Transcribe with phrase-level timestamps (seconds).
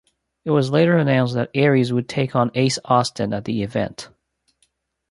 [0.45, 4.09] It was later announced that Aries would take on Ace Austin at the event.